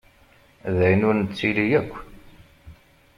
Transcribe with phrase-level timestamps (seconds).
[0.75, 1.91] D ayen ur nettili yakk.